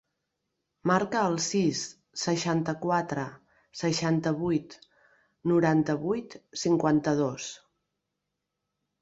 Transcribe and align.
Marca 0.91 1.19
el 1.31 1.35
sis, 1.47 1.81
seixanta-quatre, 2.21 3.25
seixanta-vuit, 3.83 4.75
noranta-vuit, 5.53 6.35
cinquanta-dos. 6.65 7.53